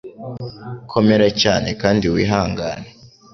[0.91, 2.87] Komera cyane kandi wihangane